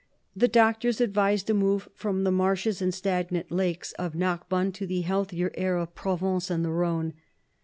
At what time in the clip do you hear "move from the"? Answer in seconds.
1.53-2.31